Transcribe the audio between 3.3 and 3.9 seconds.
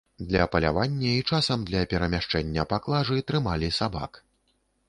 трымалі